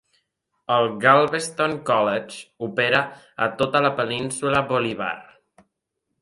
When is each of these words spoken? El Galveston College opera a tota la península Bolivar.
El 0.75 0.87
Galveston 1.03 1.75
College 1.89 2.39
opera 2.69 3.03
a 3.47 3.49
tota 3.61 3.83
la 3.89 3.93
península 4.01 4.65
Bolivar. 4.73 5.13